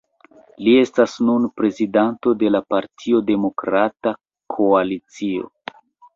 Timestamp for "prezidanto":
1.59-2.33